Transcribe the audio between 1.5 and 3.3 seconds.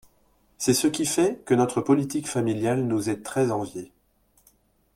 notre politique familiale nous est